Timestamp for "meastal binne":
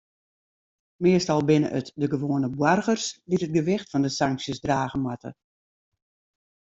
1.03-1.69